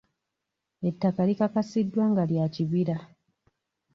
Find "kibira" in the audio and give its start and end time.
2.53-2.97